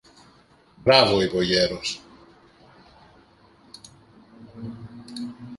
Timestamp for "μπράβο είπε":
0.75-1.37